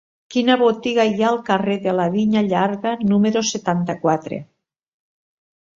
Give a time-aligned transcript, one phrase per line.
[0.35, 4.43] Quina botiga hi ha al carrer de la Vinya Llarga número setanta-quatre?